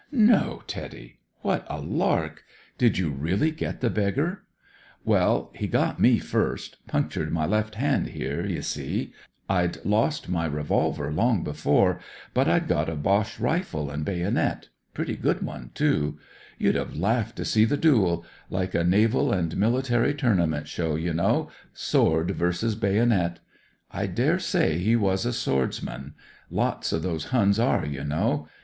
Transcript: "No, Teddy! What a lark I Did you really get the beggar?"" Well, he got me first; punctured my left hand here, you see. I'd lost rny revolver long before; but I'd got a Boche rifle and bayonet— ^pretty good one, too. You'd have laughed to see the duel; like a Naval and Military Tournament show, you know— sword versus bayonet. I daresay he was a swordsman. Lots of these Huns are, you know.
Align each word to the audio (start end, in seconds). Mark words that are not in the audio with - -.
"No, 0.11 0.63
Teddy! 0.65 1.19
What 1.41 1.63
a 1.69 1.79
lark 1.79 2.39
I 2.47 2.51
Did 2.79 2.97
you 2.97 3.11
really 3.11 3.51
get 3.51 3.81
the 3.81 3.89
beggar?"" 3.91 4.41
Well, 5.05 5.51
he 5.53 5.67
got 5.67 5.99
me 5.99 6.17
first; 6.17 6.77
punctured 6.87 7.31
my 7.31 7.45
left 7.45 7.75
hand 7.75 8.07
here, 8.07 8.43
you 8.43 8.63
see. 8.63 9.13
I'd 9.47 9.77
lost 9.85 10.27
rny 10.31 10.51
revolver 10.51 11.13
long 11.13 11.43
before; 11.43 11.99
but 12.33 12.47
I'd 12.47 12.67
got 12.67 12.89
a 12.89 12.95
Boche 12.95 13.39
rifle 13.39 13.91
and 13.91 14.03
bayonet— 14.03 14.69
^pretty 14.95 15.21
good 15.21 15.43
one, 15.43 15.69
too. 15.75 16.17
You'd 16.57 16.73
have 16.73 16.97
laughed 16.97 17.35
to 17.35 17.45
see 17.45 17.63
the 17.65 17.77
duel; 17.77 18.25
like 18.49 18.73
a 18.73 18.83
Naval 18.83 19.31
and 19.31 19.55
Military 19.55 20.15
Tournament 20.15 20.67
show, 20.67 20.95
you 20.95 21.13
know— 21.13 21.51
sword 21.75 22.31
versus 22.31 22.73
bayonet. 22.73 23.37
I 23.91 24.07
daresay 24.07 24.79
he 24.79 24.95
was 24.95 25.27
a 25.27 25.31
swordsman. 25.31 26.15
Lots 26.49 26.91
of 26.91 27.03
these 27.03 27.25
Huns 27.25 27.59
are, 27.59 27.85
you 27.85 28.03
know. 28.03 28.47